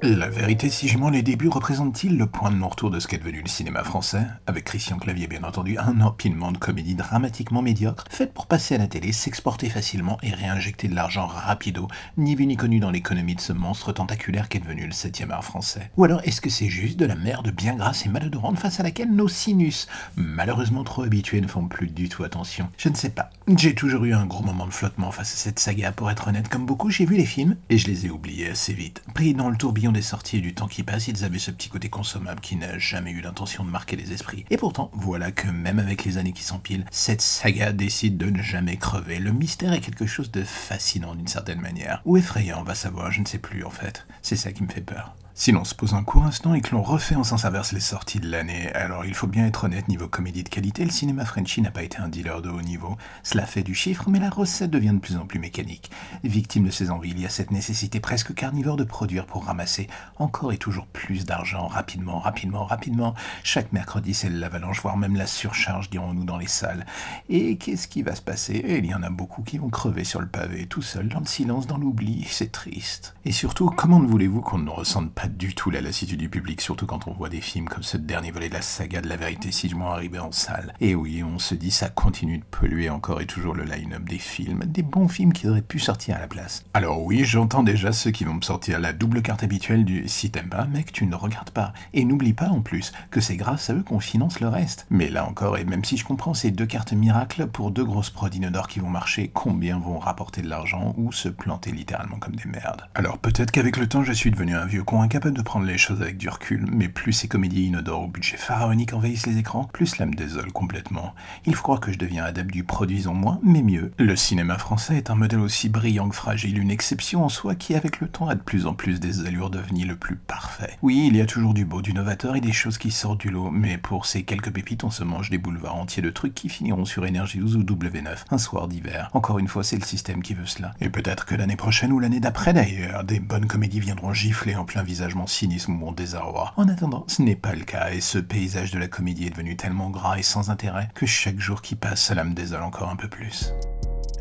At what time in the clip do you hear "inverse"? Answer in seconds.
47.44-47.70